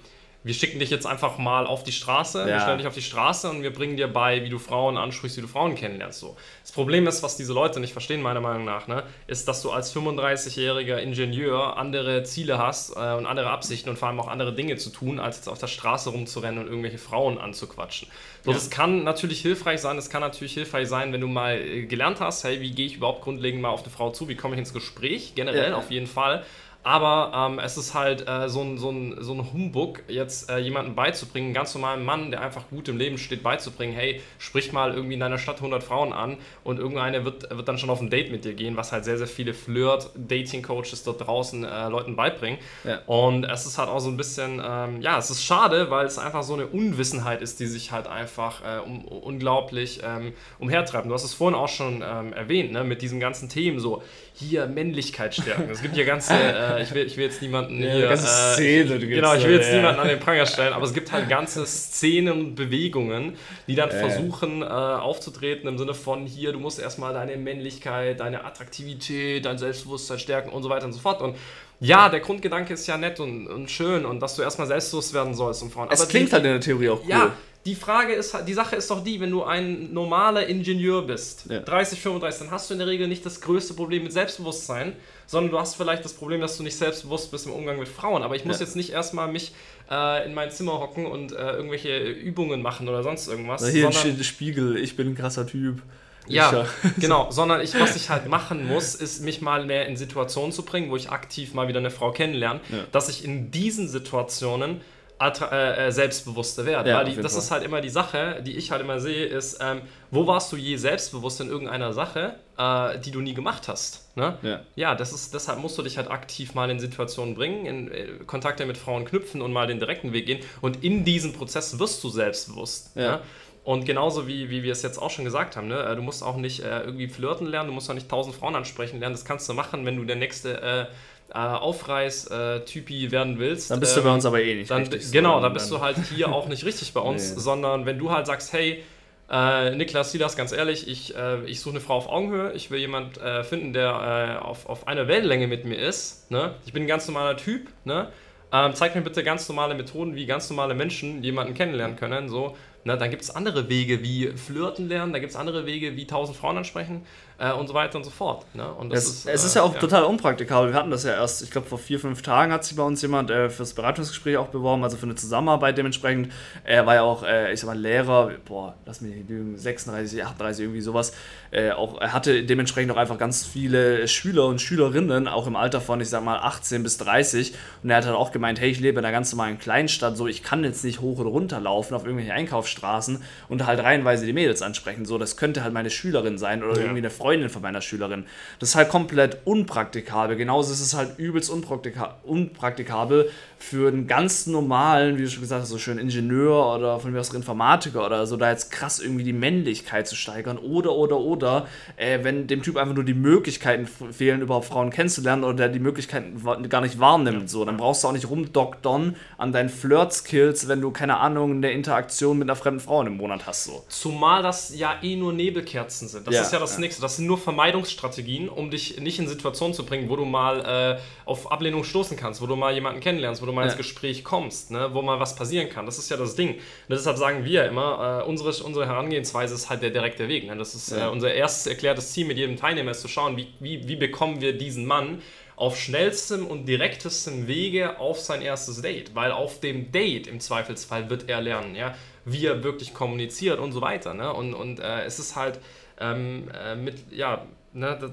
wir 0.48 0.54
schicken 0.54 0.78
dich 0.78 0.88
jetzt 0.88 1.06
einfach 1.06 1.36
mal 1.36 1.66
auf 1.66 1.84
die 1.84 1.92
Straße, 1.92 2.40
ja. 2.40 2.46
wir 2.46 2.60
stellen 2.60 2.78
dich 2.78 2.86
auf 2.86 2.94
die 2.94 3.02
Straße 3.02 3.50
und 3.50 3.62
wir 3.62 3.70
bringen 3.70 3.98
dir 3.98 4.08
bei, 4.08 4.42
wie 4.42 4.48
du 4.48 4.58
Frauen 4.58 4.96
ansprichst, 4.96 5.36
wie 5.36 5.42
du 5.42 5.46
Frauen 5.46 5.74
kennenlernst. 5.74 6.20
So. 6.20 6.38
Das 6.62 6.72
Problem 6.72 7.06
ist, 7.06 7.22
was 7.22 7.36
diese 7.36 7.52
Leute 7.52 7.80
nicht 7.80 7.92
verstehen, 7.92 8.22
meiner 8.22 8.40
Meinung 8.40 8.64
nach, 8.64 8.88
ne, 8.88 9.02
ist, 9.26 9.46
dass 9.46 9.60
du 9.60 9.70
als 9.70 9.94
35-jähriger 9.94 10.96
Ingenieur 10.96 11.76
andere 11.76 12.22
Ziele 12.22 12.56
hast 12.56 12.96
äh, 12.96 13.14
und 13.14 13.26
andere 13.26 13.50
Absichten 13.50 13.90
und 13.90 13.98
vor 13.98 14.08
allem 14.08 14.18
auch 14.20 14.28
andere 14.28 14.54
Dinge 14.54 14.76
zu 14.76 14.88
tun, 14.88 15.20
als 15.20 15.36
jetzt 15.36 15.48
auf 15.50 15.58
der 15.58 15.66
Straße 15.66 16.08
rumzurennen 16.08 16.58
und 16.60 16.68
irgendwelche 16.68 16.98
Frauen 16.98 17.36
anzuquatschen. 17.36 18.08
So, 18.42 18.50
ja. 18.50 18.56
das 18.56 18.70
kann 18.70 19.04
natürlich 19.04 19.42
hilfreich 19.42 19.82
sein, 19.82 19.96
das 19.96 20.08
kann 20.08 20.22
natürlich 20.22 20.54
hilfreich 20.54 20.88
sein, 20.88 21.12
wenn 21.12 21.20
du 21.20 21.28
mal 21.28 21.60
äh, 21.60 21.84
gelernt 21.84 22.20
hast, 22.20 22.44
hey, 22.44 22.62
wie 22.62 22.70
gehe 22.70 22.86
ich 22.86 22.96
überhaupt 22.96 23.20
grundlegend 23.20 23.60
mal 23.60 23.68
auf 23.68 23.82
eine 23.82 23.90
Frau 23.90 24.12
zu, 24.12 24.28
wie 24.30 24.34
komme 24.34 24.54
ich 24.54 24.60
ins 24.60 24.72
Gespräch, 24.72 25.34
generell 25.34 25.72
ja. 25.72 25.76
auf 25.76 25.90
jeden 25.90 26.06
Fall. 26.06 26.42
Aber 26.88 27.32
ähm, 27.34 27.58
es 27.58 27.76
ist 27.76 27.92
halt 27.92 28.26
äh, 28.26 28.48
so, 28.48 28.62
ein, 28.62 28.78
so, 28.78 28.88
ein, 28.88 29.16
so 29.20 29.34
ein 29.34 29.52
Humbug, 29.52 30.04
jetzt 30.08 30.48
äh, 30.48 30.56
jemandem 30.56 30.94
beizubringen, 30.94 31.48
einen 31.48 31.54
ganz 31.54 31.74
normalen 31.74 32.02
Mann, 32.02 32.30
der 32.30 32.40
einfach 32.40 32.70
gut 32.70 32.88
im 32.88 32.96
Leben 32.96 33.18
steht, 33.18 33.42
beizubringen, 33.42 33.94
hey, 33.94 34.22
sprich 34.38 34.72
mal 34.72 34.94
irgendwie 34.94 35.12
in 35.12 35.20
deiner 35.20 35.36
Stadt 35.36 35.56
100 35.56 35.84
Frauen 35.84 36.14
an 36.14 36.38
und 36.64 36.78
irgendeine 36.78 37.26
wird, 37.26 37.54
wird 37.54 37.68
dann 37.68 37.76
schon 37.76 37.90
auf 37.90 38.00
ein 38.00 38.08
Date 38.08 38.32
mit 38.32 38.46
dir 38.46 38.54
gehen, 38.54 38.78
was 38.78 38.90
halt 38.90 39.04
sehr, 39.04 39.18
sehr 39.18 39.26
viele 39.26 39.52
Flirt-Dating-Coaches 39.52 41.04
dort 41.04 41.26
draußen 41.26 41.62
äh, 41.62 41.88
Leuten 41.90 42.16
beibringen. 42.16 42.58
Ja. 42.84 43.00
Und 43.04 43.44
es 43.44 43.66
ist 43.66 43.76
halt 43.76 43.90
auch 43.90 44.00
so 44.00 44.08
ein 44.08 44.16
bisschen, 44.16 44.62
ähm, 44.66 45.02
ja, 45.02 45.18
es 45.18 45.28
ist 45.28 45.44
schade, 45.44 45.90
weil 45.90 46.06
es 46.06 46.16
einfach 46.16 46.42
so 46.42 46.54
eine 46.54 46.68
Unwissenheit 46.68 47.42
ist, 47.42 47.60
die 47.60 47.66
sich 47.66 47.92
halt 47.92 48.06
einfach 48.06 48.62
äh, 48.64 48.80
um, 48.80 49.04
unglaublich 49.04 50.00
ähm, 50.02 50.32
umhertreibt. 50.58 51.04
Du 51.06 51.12
hast 51.12 51.24
es 51.24 51.34
vorhin 51.34 51.54
auch 51.54 51.68
schon 51.68 52.02
ähm, 52.02 52.32
erwähnt, 52.32 52.72
ne, 52.72 52.82
mit 52.82 53.02
diesen 53.02 53.20
ganzen 53.20 53.50
Themen 53.50 53.78
so, 53.78 54.02
hier 54.38 54.66
Männlichkeit 54.66 55.34
stärken. 55.34 55.68
Es 55.70 55.82
gibt 55.82 55.96
ja 55.96 56.04
ganze, 56.04 56.34
äh, 56.34 56.82
ich, 56.82 56.94
will, 56.94 57.06
ich 57.06 57.16
will 57.16 57.24
jetzt 57.24 57.42
niemanden 57.42 57.82
ja, 57.82 57.92
hier. 57.92 58.08
Ganze 58.08 58.26
äh, 58.26 58.54
Szene, 58.54 58.96
ich, 58.96 59.08
genau, 59.08 59.34
ich 59.34 59.44
will 59.44 59.56
jetzt 59.56 59.68
ja. 59.68 59.76
niemanden 59.76 60.00
an 60.00 60.08
den 60.08 60.20
Pranger 60.20 60.46
stellen, 60.46 60.72
aber 60.72 60.84
es 60.84 60.94
gibt 60.94 61.10
halt 61.12 61.28
ganze 61.28 61.66
Szenen 61.66 62.32
und 62.32 62.54
Bewegungen, 62.54 63.36
die 63.66 63.74
dann 63.74 63.90
äh. 63.90 63.98
versuchen 63.98 64.62
äh, 64.62 64.66
aufzutreten 64.66 65.68
im 65.68 65.78
Sinne 65.78 65.94
von 65.94 66.26
hier, 66.26 66.52
du 66.52 66.60
musst 66.60 66.78
erstmal 66.78 67.12
deine 67.14 67.36
Männlichkeit, 67.36 68.20
deine 68.20 68.44
Attraktivität, 68.44 69.44
dein 69.44 69.58
Selbstbewusstsein 69.58 70.18
stärken 70.18 70.50
und 70.50 70.62
so 70.62 70.70
weiter 70.70 70.86
und 70.86 70.92
so 70.92 71.00
fort. 71.00 71.20
Und 71.20 71.36
ja, 71.80 72.08
der 72.08 72.20
Grundgedanke 72.20 72.74
ist 72.74 72.86
ja 72.86 72.96
nett 72.96 73.20
und, 73.20 73.46
und 73.46 73.70
schön 73.70 74.04
und 74.04 74.20
dass 74.20 74.34
du 74.34 74.42
erstmal 74.42 74.66
selbstbewusst 74.66 75.14
werden 75.14 75.34
sollst 75.34 75.62
und 75.62 75.72
Frauen. 75.72 75.88
Es 75.90 76.00
aber 76.00 76.10
klingt 76.10 76.28
die, 76.28 76.32
halt 76.32 76.44
in 76.44 76.50
der 76.52 76.60
Theorie 76.60 76.88
auch 76.88 77.02
cool. 77.04 77.10
Ja, 77.10 77.32
die 77.66 77.74
Frage 77.74 78.12
ist, 78.12 78.34
die 78.46 78.54
Sache 78.54 78.76
ist 78.76 78.90
doch 78.90 79.04
die, 79.04 79.20
wenn 79.20 79.30
du 79.30 79.44
ein 79.44 79.92
normaler 79.92 80.46
Ingenieur 80.46 81.02
bist, 81.02 81.46
ja. 81.50 81.60
30, 81.60 82.00
35, 82.00 82.40
dann 82.40 82.50
hast 82.50 82.70
du 82.70 82.74
in 82.74 82.78
der 82.78 82.88
Regel 82.88 83.08
nicht 83.08 83.26
das 83.26 83.40
größte 83.40 83.74
Problem 83.74 84.04
mit 84.04 84.12
Selbstbewusstsein, 84.12 84.94
sondern 85.26 85.50
du 85.50 85.58
hast 85.58 85.74
vielleicht 85.74 86.04
das 86.04 86.14
Problem, 86.14 86.40
dass 86.40 86.56
du 86.56 86.62
nicht 86.62 86.76
selbstbewusst 86.76 87.30
bist 87.30 87.46
im 87.46 87.52
Umgang 87.52 87.78
mit 87.78 87.88
Frauen. 87.88 88.22
Aber 88.22 88.36
ich 88.36 88.44
muss 88.44 88.60
ja. 88.60 88.64
jetzt 88.64 88.76
nicht 88.76 88.90
erstmal 88.90 89.30
mich 89.30 89.52
äh, 89.90 90.24
in 90.26 90.34
mein 90.34 90.50
Zimmer 90.50 90.80
hocken 90.80 91.04
und 91.04 91.32
äh, 91.32 91.52
irgendwelche 91.52 91.98
Übungen 91.98 92.62
machen 92.62 92.88
oder 92.88 93.02
sonst 93.02 93.28
irgendwas. 93.28 93.60
Na 93.60 93.68
hier 93.68 93.92
sondern, 93.92 94.24
Spiegel, 94.24 94.76
ich 94.76 94.96
bin 94.96 95.08
ein 95.08 95.14
krasser 95.14 95.46
Typ. 95.46 95.82
Ja, 96.26 96.66
genau, 96.98 97.30
sondern 97.30 97.60
ich, 97.60 97.78
was 97.78 97.96
ich 97.96 98.10
halt 98.10 98.28
machen 98.28 98.66
muss, 98.66 98.94
ist 98.94 99.22
mich 99.22 99.40
mal 99.40 99.66
mehr 99.66 99.86
in 99.86 99.96
Situationen 99.96 100.52
zu 100.52 100.62
bringen, 100.62 100.90
wo 100.90 100.96
ich 100.96 101.10
aktiv 101.10 101.54
mal 101.54 101.68
wieder 101.68 101.78
eine 101.78 101.90
Frau 101.90 102.12
kennenlerne, 102.12 102.60
ja. 102.70 102.78
dass 102.92 103.08
ich 103.08 103.24
in 103.24 103.50
diesen 103.50 103.88
Situationen 103.88 104.80
äh, 105.20 105.88
äh, 105.88 105.90
selbstbewusster 105.90 106.64
werde. 106.64 106.90
Ja, 106.90 106.98
Weil 106.98 107.06
die, 107.06 107.16
das 107.16 107.32
Fall. 107.32 107.42
ist 107.42 107.50
halt 107.50 107.64
immer 107.64 107.80
die 107.80 107.88
Sache, 107.88 108.40
die 108.46 108.56
ich 108.56 108.70
halt 108.70 108.82
immer 108.82 109.00
sehe, 109.00 109.26
ist, 109.26 109.58
ähm, 109.60 109.80
wo 110.12 110.26
warst 110.28 110.52
du 110.52 110.56
je 110.56 110.76
selbstbewusst 110.76 111.40
in 111.40 111.48
irgendeiner 111.48 111.92
Sache, 111.92 112.36
äh, 112.56 112.98
die 113.00 113.10
du 113.10 113.20
nie 113.20 113.34
gemacht 113.34 113.66
hast? 113.66 114.16
Ne? 114.16 114.38
Ja, 114.42 114.60
ja 114.76 114.94
das 114.94 115.12
ist, 115.12 115.34
deshalb 115.34 115.58
musst 115.58 115.76
du 115.76 115.82
dich 115.82 115.96
halt 115.96 116.08
aktiv 116.08 116.54
mal 116.54 116.70
in 116.70 116.78
Situationen 116.78 117.34
bringen, 117.34 117.66
in 117.66 117.90
äh, 117.90 118.06
Kontakte 118.26 118.64
mit 118.64 118.78
Frauen 118.78 119.04
knüpfen 119.04 119.42
und 119.42 119.52
mal 119.52 119.66
den 119.66 119.80
direkten 119.80 120.12
Weg 120.12 120.26
gehen. 120.26 120.38
Und 120.60 120.84
in 120.84 121.04
diesem 121.04 121.32
Prozess 121.32 121.80
wirst 121.80 122.02
du 122.04 122.10
selbstbewusst. 122.10 122.92
Ja. 122.94 123.16
Ne? 123.16 123.20
Und 123.64 123.84
genauso 123.84 124.26
wie, 124.28 124.48
wie 124.50 124.62
wir 124.62 124.72
es 124.72 124.82
jetzt 124.82 124.98
auch 124.98 125.10
schon 125.10 125.24
gesagt 125.24 125.56
haben, 125.56 125.68
ne? 125.68 125.82
Äh, 125.82 125.96
du 125.96 126.00
musst 126.00 126.22
auch 126.22 126.36
nicht 126.36 126.60
äh, 126.60 126.80
irgendwie 126.84 127.08
flirten 127.08 127.46
lernen, 127.46 127.68
du 127.68 127.74
musst 127.74 127.90
auch 127.90 127.94
nicht 127.94 128.08
tausend 128.08 128.34
Frauen 128.34 128.54
ansprechen 128.56 128.98
lernen. 129.00 129.14
Das 129.14 129.24
kannst 129.24 129.48
du 129.48 129.52
machen, 129.52 129.84
wenn 129.84 129.96
du 129.96 130.04
der 130.04 130.16
nächste 130.16 130.88
äh, 131.30 131.38
äh, 131.38 131.38
Aufreiß-Typi 131.38 133.10
werden 133.10 133.38
willst. 133.38 133.70
Dann 133.70 133.80
bist 133.80 133.96
ähm, 133.96 134.02
du 134.02 134.08
bei 134.08 134.14
uns 134.14 134.24
aber 134.24 134.42
eh 134.42 134.54
nicht 134.54 134.70
dann, 134.70 134.78
richtig. 134.78 135.12
Genau, 135.12 135.40
dann 135.40 135.52
bist 135.52 135.70
du 135.70 135.80
halt 135.80 135.96
hier 136.14 136.32
auch 136.32 136.48
nicht 136.48 136.64
richtig 136.64 136.92
bei 136.92 137.00
uns, 137.12 137.34
nee. 137.34 137.40
sondern 137.40 137.86
wenn 137.86 137.98
du 137.98 138.10
halt 138.10 138.26
sagst, 138.26 138.52
hey, 138.52 138.82
äh, 139.30 139.74
Niklas, 139.74 140.12
sieh 140.12 140.18
das 140.18 140.36
ganz 140.36 140.52
ehrlich, 140.52 140.88
ich, 140.88 141.14
äh, 141.14 141.44
ich 141.44 141.60
suche 141.60 141.74
eine 141.74 141.80
Frau 141.80 141.96
auf 141.96 142.08
Augenhöhe, 142.08 142.52
ich 142.54 142.70
will 142.70 142.78
jemanden 142.78 143.20
äh, 143.20 143.44
finden, 143.44 143.74
der 143.74 144.38
äh, 144.40 144.44
auf, 144.44 144.66
auf 144.66 144.88
einer 144.88 145.06
Wellenlänge 145.06 145.46
mit 145.46 145.64
mir 145.64 145.78
ist. 145.78 146.30
Ne? 146.30 146.54
Ich 146.64 146.72
bin 146.72 146.84
ein 146.84 146.88
ganz 146.88 147.06
normaler 147.06 147.36
Typ. 147.36 147.68
Ne? 147.84 148.08
Ähm, 148.50 148.74
zeig 148.74 148.94
mir 148.94 149.02
bitte 149.02 149.22
ganz 149.22 149.46
normale 149.48 149.74
Methoden, 149.74 150.14
wie 150.14 150.24
ganz 150.24 150.48
normale 150.48 150.74
Menschen 150.74 151.22
jemanden 151.22 151.52
kennenlernen 151.52 151.96
können. 151.96 152.30
So, 152.30 152.56
ne? 152.84 152.96
Dann 152.96 153.10
gibt 153.10 153.22
es 153.22 153.30
andere 153.30 153.68
Wege 153.68 154.02
wie 154.02 154.28
Flirten 154.28 154.88
lernen, 154.88 155.12
da 155.12 155.18
gibt 155.18 155.30
es 155.30 155.36
andere 155.36 155.66
Wege 155.66 155.96
wie 155.96 156.06
tausend 156.06 156.38
Frauen 156.38 156.56
ansprechen 156.56 157.04
äh, 157.38 157.52
und 157.52 157.68
so 157.68 157.74
weiter 157.74 157.96
und 157.96 158.04
so 158.04 158.10
fort. 158.10 158.44
Ne? 158.54 158.68
Und 158.68 158.92
es, 158.92 159.08
ist, 159.08 159.26
es 159.26 159.44
ist 159.44 159.54
ja 159.54 159.62
auch 159.62 159.72
ja. 159.72 159.80
total 159.80 160.04
unpraktikabel. 160.04 160.72
Wir 160.72 160.78
hatten 160.78 160.90
das 160.90 161.04
ja 161.04 161.12
erst, 161.12 161.42
ich 161.42 161.50
glaube, 161.50 161.68
vor 161.68 161.78
vier, 161.78 162.00
fünf 162.00 162.20
Tagen 162.22 162.52
hat 162.52 162.64
sich 162.64 162.76
bei 162.76 162.82
uns 162.82 163.00
jemand 163.00 163.30
äh, 163.30 163.48
fürs 163.48 163.74
Beratungsgespräch 163.74 164.36
auch 164.36 164.48
beworben, 164.48 164.82
also 164.82 164.96
für 164.96 165.06
eine 165.06 165.14
Zusammenarbeit 165.14 165.78
dementsprechend. 165.78 166.32
Er 166.64 166.86
war 166.86 166.96
ja 166.96 167.02
auch, 167.02 167.22
äh, 167.22 167.52
ich 167.52 167.60
sag 167.60 167.68
mal, 167.68 167.78
Lehrer, 167.78 168.32
boah, 168.44 168.74
lass 168.86 169.00
mich 169.00 169.14
nicht 169.14 169.28
lügen, 169.28 169.56
36, 169.56 170.24
38, 170.24 170.64
irgendwie 170.64 170.80
sowas. 170.80 171.12
Äh, 171.52 171.70
auch, 171.70 172.00
er 172.00 172.12
hatte 172.12 172.42
dementsprechend 172.42 172.92
auch 172.92 172.96
einfach 172.96 173.18
ganz 173.18 173.46
viele 173.46 174.08
Schüler 174.08 174.46
und 174.46 174.60
Schülerinnen, 174.60 175.28
auch 175.28 175.46
im 175.46 175.54
Alter 175.54 175.80
von, 175.80 176.00
ich 176.00 176.08
sag 176.08 176.24
mal, 176.24 176.38
18 176.38 176.82
bis 176.82 176.98
30. 176.98 177.54
Und 177.84 177.90
er 177.90 177.98
hat 177.98 178.06
halt 178.06 178.16
auch 178.16 178.32
gemeint, 178.32 178.60
hey, 178.60 178.68
ich 178.68 178.80
lebe 178.80 178.98
in 178.98 179.04
einer 179.04 179.12
ganz 179.12 179.32
normalen 179.32 179.58
Kleinstadt, 179.58 180.16
so 180.16 180.26
ich 180.26 180.42
kann 180.42 180.64
jetzt 180.64 180.82
nicht 180.82 181.00
hoch 181.00 181.20
oder 181.20 181.30
runter 181.30 181.60
laufen 181.60 181.94
auf 181.94 182.02
irgendwelche 182.02 182.32
Einkaufsstraßen 182.32 183.22
und 183.48 183.64
halt 183.64 183.80
reihenweise 183.80 184.26
die 184.26 184.32
Mädels 184.32 184.60
ansprechen. 184.60 185.04
So, 185.06 185.18
das 185.18 185.36
könnte 185.36 185.62
halt 185.62 185.72
meine 185.72 185.90
Schülerin 185.90 186.36
sein 186.36 186.64
oder 186.64 186.74
ja. 186.74 186.80
irgendwie 186.80 186.98
eine 186.98 187.10
Freundin 187.10 187.27
Freundin 187.28 187.50
von 187.50 187.60
meiner 187.60 187.82
Schülerin. 187.82 188.24
Das 188.58 188.70
ist 188.70 188.74
halt 188.74 188.88
komplett 188.88 189.38
unpraktikabel. 189.44 190.34
Genauso 190.34 190.72
ist 190.72 190.80
es 190.80 190.94
halt 190.94 191.18
übelst 191.18 191.50
unpraktika 191.50 192.16
unpraktikabel 192.24 193.30
für 193.58 193.88
einen 193.88 194.06
ganz 194.06 194.46
normalen, 194.46 195.18
wie 195.18 195.22
du 195.22 195.28
schon 195.28 195.42
gesagt 195.42 195.62
hast, 195.62 195.68
so 195.68 195.78
schön 195.78 195.98
Ingenieur 195.98 196.74
oder 196.74 197.00
von 197.00 197.12
mir 197.12 197.20
aus 197.20 197.34
Informatiker 197.34 198.06
oder 198.06 198.26
so, 198.26 198.36
da 198.36 198.50
jetzt 198.50 198.70
krass 198.70 198.98
irgendwie 199.00 199.24
die 199.24 199.32
Männlichkeit 199.34 200.06
zu 200.08 200.16
steigern. 200.16 200.56
Oder, 200.56 200.92
oder, 200.92 201.18
oder, 201.18 201.66
äh, 201.96 202.20
wenn 202.22 202.46
dem 202.46 202.62
Typ 202.62 202.76
einfach 202.76 202.94
nur 202.94 203.04
die 203.04 203.14
Möglichkeiten 203.14 203.86
fehlen, 203.86 204.40
überhaupt 204.40 204.66
Frauen 204.66 204.90
kennenzulernen 204.90 205.44
oder 205.44 205.54
der 205.54 205.68
die 205.68 205.80
Möglichkeiten 205.80 206.40
gar 206.70 206.80
nicht 206.80 206.98
wahrnimmt. 206.98 207.50
So, 207.50 207.64
dann 207.64 207.76
brauchst 207.76 208.04
du 208.04 208.08
auch 208.08 208.12
nicht 208.12 208.30
rumdoktern 208.30 209.16
an 209.36 209.52
deinen 209.52 209.68
Flirt-Skills, 209.68 210.68
wenn 210.68 210.80
du, 210.80 210.92
keine 210.92 211.18
Ahnung, 211.18 211.56
eine 211.56 211.72
Interaktion 211.72 212.38
mit 212.38 212.48
einer 212.48 212.56
fremden 212.56 212.80
Frau 212.80 213.02
im 213.02 213.16
Monat 213.18 213.46
hast. 213.46 213.64
So. 213.64 213.84
Zumal 213.88 214.42
das 214.42 214.74
ja 214.74 214.96
eh 215.02 215.16
nur 215.16 215.32
Nebelkerzen 215.32 216.08
sind. 216.08 216.26
Das 216.26 216.34
ja, 216.34 216.42
ist 216.42 216.52
ja 216.52 216.58
das 216.58 216.74
ja. 216.74 216.80
Nächste. 216.80 217.02
Das 217.02 217.17
sind 217.18 217.26
nur 217.26 217.38
Vermeidungsstrategien, 217.38 218.48
um 218.48 218.70
dich 218.70 218.98
nicht 218.98 219.18
in 219.18 219.28
Situationen 219.28 219.74
zu 219.74 219.84
bringen, 219.84 220.08
wo 220.08 220.16
du 220.16 220.24
mal 220.24 220.96
äh, 220.96 221.00
auf 221.26 221.52
Ablehnung 221.52 221.84
stoßen 221.84 222.16
kannst, 222.16 222.40
wo 222.40 222.46
du 222.46 222.56
mal 222.56 222.72
jemanden 222.72 223.00
kennenlernst, 223.00 223.42
wo 223.42 223.46
du 223.46 223.52
mal 223.52 223.62
ja. 223.62 223.66
ins 223.68 223.76
Gespräch 223.76 224.24
kommst, 224.24 224.70
ne, 224.70 224.90
wo 224.94 225.02
mal 225.02 225.20
was 225.20 225.36
passieren 225.36 225.68
kann. 225.68 225.84
Das 225.84 225.98
ist 225.98 226.10
ja 226.10 226.16
das 226.16 226.34
Ding. 226.34 226.54
Und 226.54 226.60
deshalb 226.88 227.18
sagen 227.18 227.44
wir 227.44 227.66
immer, 227.66 228.22
äh, 228.24 228.28
unsere, 228.28 228.50
unsere 228.64 228.86
Herangehensweise 228.86 229.54
ist 229.54 229.68
halt 229.68 229.82
der 229.82 229.90
direkte 229.90 230.28
Weg. 230.28 230.46
Ne? 230.46 230.56
Das 230.56 230.74
ist 230.74 230.90
ja. 230.90 231.06
äh, 231.06 231.10
unser 231.10 231.34
erstes 231.34 231.66
erklärtes 231.66 232.12
Ziel 232.12 232.26
mit 232.26 232.38
jedem 232.38 232.56
Teilnehmer, 232.56 232.92
ist 232.92 233.02
zu 233.02 233.08
schauen, 233.08 233.36
wie, 233.36 233.48
wie, 233.60 233.86
wie 233.86 233.96
bekommen 233.96 234.40
wir 234.40 234.56
diesen 234.56 234.86
Mann 234.86 235.20
auf 235.56 235.76
schnellstem 235.76 236.46
und 236.46 236.66
direktestem 236.66 237.48
Wege 237.48 237.98
auf 237.98 238.20
sein 238.20 238.42
erstes 238.42 238.80
Date. 238.80 239.14
Weil 239.14 239.32
auf 239.32 239.60
dem 239.60 239.90
Date 239.90 240.28
im 240.28 240.40
Zweifelsfall 240.40 241.10
wird 241.10 241.28
er 241.28 241.40
lernen, 241.40 241.74
ja, 241.74 241.94
wie 242.24 242.46
er 242.46 242.62
wirklich 242.62 242.94
kommuniziert 242.94 243.58
und 243.58 243.72
so 243.72 243.80
weiter. 243.80 244.14
Ne? 244.14 244.32
Und, 244.32 244.54
und 244.54 244.78
äh, 244.78 245.02
es 245.04 245.18
ist 245.18 245.34
halt 245.34 245.58
ähm, 246.00 246.48
äh, 246.54 246.76
mit, 246.76 247.12
ja, 247.12 247.46
ne, 247.72 248.12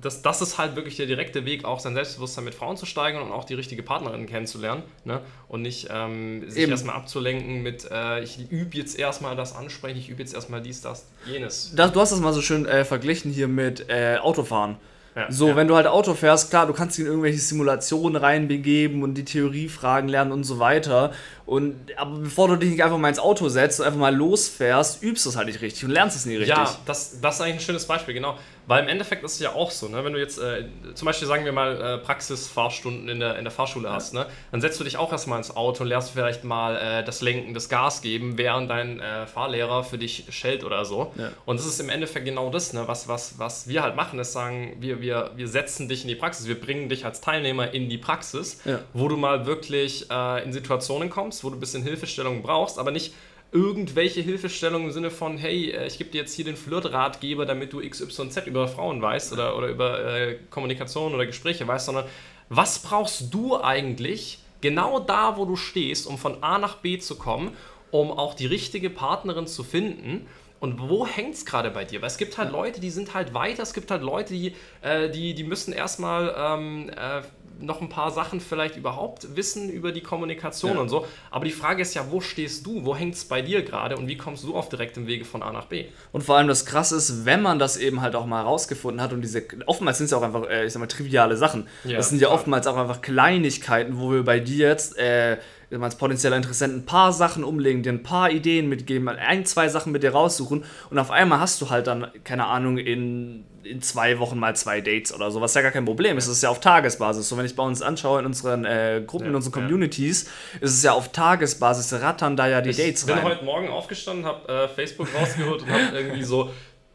das, 0.00 0.22
das 0.22 0.40
ist 0.40 0.58
halt 0.58 0.76
wirklich 0.76 0.96
der 0.96 1.06
direkte 1.06 1.44
Weg, 1.44 1.64
auch 1.64 1.80
sein 1.80 1.94
Selbstbewusstsein 1.94 2.44
mit 2.44 2.54
Frauen 2.54 2.76
zu 2.76 2.86
steigern 2.86 3.22
und 3.22 3.32
auch 3.32 3.44
die 3.44 3.54
richtige 3.54 3.82
Partnerin 3.82 4.26
kennenzulernen. 4.26 4.82
Ne? 5.04 5.20
Und 5.48 5.62
nicht 5.62 5.88
ähm, 5.90 6.48
sich 6.48 6.62
Eben. 6.62 6.72
erstmal 6.72 6.96
abzulenken 6.96 7.62
mit, 7.62 7.88
äh, 7.90 8.22
ich 8.22 8.50
übe 8.50 8.76
jetzt 8.76 8.98
erstmal 8.98 9.36
das 9.36 9.54
Ansprechen, 9.54 9.98
ich 9.98 10.08
übe 10.08 10.20
jetzt 10.20 10.34
erstmal 10.34 10.62
dies, 10.62 10.80
das, 10.80 11.06
jenes. 11.26 11.72
Das, 11.74 11.92
du 11.92 12.00
hast 12.00 12.12
das 12.12 12.20
mal 12.20 12.32
so 12.32 12.42
schön 12.42 12.66
äh, 12.66 12.84
verglichen 12.84 13.32
hier 13.32 13.48
mit 13.48 13.88
äh, 13.88 14.18
Autofahren. 14.18 14.76
Ja, 15.16 15.26
so, 15.30 15.48
ja. 15.48 15.56
wenn 15.56 15.66
du 15.66 15.74
halt 15.74 15.88
Auto 15.88 16.14
fährst, 16.14 16.50
klar, 16.50 16.66
du 16.66 16.72
kannst 16.72 16.96
dich 16.96 17.04
in 17.04 17.10
irgendwelche 17.10 17.38
Simulationen 17.38 18.16
reinbegeben 18.16 19.02
und 19.02 19.14
die 19.14 19.24
Theoriefragen 19.24 20.08
lernen 20.08 20.30
und 20.30 20.44
so 20.44 20.60
weiter. 20.60 21.12
Und 21.46 21.74
aber 21.96 22.18
bevor 22.18 22.46
du 22.46 22.56
dich 22.56 22.70
nicht 22.70 22.84
einfach 22.84 22.96
mal 22.96 23.08
ins 23.08 23.18
Auto 23.18 23.48
setzt 23.48 23.80
und 23.80 23.86
einfach 23.86 23.98
mal 23.98 24.14
losfährst, 24.14 25.02
übst 25.02 25.26
du 25.26 25.30
es 25.30 25.36
halt 25.36 25.48
nicht 25.48 25.62
richtig 25.62 25.84
und 25.84 25.90
lernst 25.90 26.16
es 26.16 26.26
nie 26.26 26.36
richtig. 26.36 26.56
Ja, 26.56 26.76
das, 26.86 27.20
das 27.20 27.34
ist 27.34 27.40
eigentlich 27.40 27.56
ein 27.56 27.60
schönes 27.60 27.86
Beispiel, 27.86 28.14
genau. 28.14 28.38
Weil 28.70 28.84
im 28.84 28.88
Endeffekt 28.88 29.24
ist 29.24 29.32
es 29.32 29.40
ja 29.40 29.52
auch 29.52 29.72
so, 29.72 29.88
ne? 29.88 30.04
wenn 30.04 30.12
du 30.12 30.20
jetzt 30.20 30.38
äh, 30.38 30.64
zum 30.94 31.06
Beispiel, 31.06 31.26
sagen 31.26 31.44
wir 31.44 31.50
mal, 31.50 31.80
äh, 31.80 31.98
Praxisfahrstunden 31.98 33.08
in 33.08 33.18
der, 33.18 33.36
in 33.36 33.42
der 33.42 33.50
Fahrschule 33.50 33.88
ja. 33.88 33.94
hast, 33.94 34.14
ne? 34.14 34.26
dann 34.52 34.60
setzt 34.60 34.78
du 34.78 34.84
dich 34.84 34.96
auch 34.96 35.10
erstmal 35.10 35.38
ins 35.38 35.56
Auto 35.56 35.82
und 35.82 35.88
lernst 35.88 36.12
vielleicht 36.12 36.44
mal 36.44 36.76
äh, 36.76 37.04
das 37.04 37.20
Lenken, 37.20 37.52
das 37.52 37.68
Gas 37.68 38.00
geben, 38.00 38.38
während 38.38 38.70
dein 38.70 39.00
äh, 39.00 39.26
Fahrlehrer 39.26 39.82
für 39.82 39.98
dich 39.98 40.26
schellt 40.30 40.62
oder 40.62 40.84
so. 40.84 41.12
Ja. 41.16 41.32
Und 41.46 41.58
das 41.58 41.66
ist 41.66 41.80
im 41.80 41.88
Endeffekt 41.88 42.26
genau 42.26 42.48
das, 42.48 42.72
ne? 42.72 42.86
was, 42.86 43.08
was, 43.08 43.40
was 43.40 43.66
wir 43.66 43.82
halt 43.82 43.96
machen, 43.96 44.20
ist 44.20 44.32
sagen, 44.32 44.76
wir, 44.78 45.00
wir 45.00 45.32
wir, 45.34 45.48
setzen 45.48 45.88
dich 45.88 46.02
in 46.02 46.08
die 46.08 46.14
Praxis, 46.14 46.46
wir 46.46 46.60
bringen 46.60 46.88
dich 46.88 47.04
als 47.04 47.20
Teilnehmer 47.20 47.74
in 47.74 47.88
die 47.88 47.98
Praxis, 47.98 48.60
ja. 48.64 48.78
wo 48.92 49.08
du 49.08 49.16
mal 49.16 49.46
wirklich 49.46 50.08
äh, 50.10 50.44
in 50.44 50.52
Situationen 50.52 51.10
kommst, 51.10 51.42
wo 51.42 51.50
du 51.50 51.56
ein 51.56 51.60
bisschen 51.60 51.82
Hilfestellung 51.82 52.42
brauchst, 52.42 52.78
aber 52.78 52.92
nicht 52.92 53.14
irgendwelche 53.52 54.20
Hilfestellungen 54.20 54.88
im 54.88 54.92
Sinne 54.92 55.10
von, 55.10 55.36
hey, 55.36 55.70
äh, 55.70 55.86
ich 55.86 55.98
gebe 55.98 56.10
dir 56.10 56.22
jetzt 56.22 56.34
hier 56.34 56.44
den 56.44 56.56
Flirt-Ratgeber, 56.56 57.46
damit 57.46 57.72
du 57.72 57.80
XYZ 57.80 58.46
über 58.46 58.68
Frauen 58.68 59.02
weißt 59.02 59.32
oder, 59.32 59.56
oder 59.56 59.68
über 59.68 60.04
äh, 60.04 60.38
Kommunikation 60.50 61.14
oder 61.14 61.26
Gespräche 61.26 61.66
weißt, 61.66 61.86
sondern 61.86 62.04
was 62.48 62.80
brauchst 62.80 63.32
du 63.32 63.60
eigentlich 63.60 64.38
genau 64.60 65.00
da, 65.00 65.36
wo 65.36 65.44
du 65.44 65.56
stehst, 65.56 66.06
um 66.06 66.18
von 66.18 66.42
A 66.42 66.58
nach 66.58 66.76
B 66.76 66.98
zu 66.98 67.16
kommen, 67.16 67.56
um 67.90 68.10
auch 68.10 68.34
die 68.34 68.46
richtige 68.46 68.90
Partnerin 68.90 69.46
zu 69.46 69.64
finden 69.64 70.26
und 70.60 70.78
wo 70.78 71.06
hängt 71.06 71.34
es 71.34 71.46
gerade 71.46 71.70
bei 71.70 71.84
dir? 71.84 72.02
Weil 72.02 72.08
es 72.08 72.18
gibt 72.18 72.36
halt 72.36 72.52
Leute, 72.52 72.80
die 72.80 72.90
sind 72.90 73.14
halt 73.14 73.32
weiter, 73.32 73.62
es 73.62 73.72
gibt 73.72 73.90
halt 73.90 74.02
Leute, 74.02 74.34
die, 74.34 74.54
äh, 74.82 75.08
die, 75.08 75.34
die 75.34 75.44
müssen 75.44 75.72
erstmal 75.72 76.34
ähm, 76.36 76.90
äh, 76.90 77.22
noch 77.60 77.80
ein 77.80 77.88
paar 77.88 78.10
Sachen 78.10 78.40
vielleicht 78.40 78.76
überhaupt 78.76 79.36
wissen 79.36 79.70
über 79.70 79.92
die 79.92 80.00
Kommunikation 80.00 80.74
ja. 80.74 80.80
und 80.80 80.88
so. 80.88 81.06
Aber 81.30 81.44
die 81.44 81.50
Frage 81.50 81.82
ist 81.82 81.94
ja, 81.94 82.06
wo 82.10 82.20
stehst 82.20 82.66
du? 82.66 82.84
Wo 82.84 82.96
hängt 82.96 83.14
es 83.14 83.24
bei 83.24 83.42
dir 83.42 83.62
gerade 83.62 83.96
und 83.96 84.08
wie 84.08 84.16
kommst 84.16 84.44
du 84.44 84.54
auf 84.56 84.68
direktem 84.68 85.06
Wege 85.06 85.24
von 85.24 85.42
A 85.42 85.52
nach 85.52 85.66
B? 85.66 85.86
Und 86.12 86.22
vor 86.22 86.36
allem 86.36 86.48
das 86.48 86.66
Krasse 86.66 86.96
ist, 86.96 87.24
wenn 87.24 87.42
man 87.42 87.58
das 87.58 87.76
eben 87.76 88.00
halt 88.00 88.14
auch 88.14 88.26
mal 88.26 88.42
herausgefunden 88.42 89.00
hat 89.00 89.12
und 89.12 89.22
diese, 89.22 89.42
oftmals 89.66 89.98
sind 89.98 90.06
es 90.06 90.10
ja 90.10 90.18
auch 90.18 90.22
einfach, 90.22 90.48
äh, 90.48 90.66
ich 90.66 90.72
sag 90.72 90.80
mal, 90.80 90.86
triviale 90.86 91.36
Sachen. 91.36 91.66
Ja, 91.84 91.96
das 91.96 92.08
sind 92.08 92.20
ja 92.20 92.30
oftmals 92.30 92.66
auch 92.66 92.76
einfach 92.76 93.00
Kleinigkeiten, 93.00 93.98
wo 93.98 94.12
wir 94.12 94.24
bei 94.24 94.40
dir 94.40 94.68
jetzt, 94.68 94.98
äh, 94.98 95.38
als 95.80 95.96
potenzieller 95.96 96.36
Interessent 96.36 96.74
ein 96.74 96.84
paar 96.84 97.12
Sachen 97.12 97.44
umlegen, 97.44 97.82
dir 97.82 97.92
ein 97.92 98.02
paar 98.02 98.30
Ideen 98.30 98.68
mitgeben, 98.68 99.08
ein, 99.08 99.46
zwei 99.46 99.68
Sachen 99.68 99.92
mit 99.92 100.02
dir 100.02 100.10
raussuchen 100.10 100.64
und 100.90 100.98
auf 100.98 101.10
einmal 101.10 101.38
hast 101.38 101.60
du 101.60 101.70
halt 101.70 101.86
dann, 101.86 102.08
keine 102.24 102.46
Ahnung, 102.46 102.76
in, 102.78 103.44
in 103.64 103.82
zwei 103.82 104.18
Wochen 104.18 104.38
mal 104.38 104.56
zwei 104.56 104.80
Dates 104.80 105.12
oder 105.12 105.30
so, 105.30 105.40
was 105.40 105.54
ja 105.54 105.62
gar 105.62 105.70
kein 105.70 105.84
Problem 105.84 106.16
ist. 106.18 106.26
Es 106.26 106.36
ist 106.36 106.42
ja 106.42 106.50
auf 106.50 106.60
Tagesbasis. 106.60 107.28
So, 107.28 107.36
wenn 107.36 107.46
ich 107.46 107.56
bei 107.56 107.62
uns 107.62 107.82
anschaue 107.82 108.20
in 108.20 108.26
unseren 108.26 108.64
äh, 108.64 109.02
Gruppen, 109.06 109.24
ja, 109.24 109.30
in 109.30 109.36
unseren 109.36 109.52
Communities, 109.52 110.24
ja. 110.54 110.60
ist 110.60 110.74
es 110.74 110.82
ja 110.82 110.92
auf 110.92 111.12
Tagesbasis, 111.12 111.92
rattern 112.00 112.36
da 112.36 112.48
ja 112.48 112.60
die 112.60 112.70
ich 112.70 112.76
Dates 112.76 113.08
rein. 113.08 113.18
Ich 113.18 113.22
bin 113.22 113.32
heute 113.32 113.44
Morgen 113.44 113.68
aufgestanden, 113.68 114.24
habe 114.24 114.48
äh, 114.48 114.68
Facebook 114.68 115.08
rausgeholt 115.14 115.62
und 115.62 115.70
habe 115.70 115.82
irgendwie 115.96 116.24
so 116.24 116.50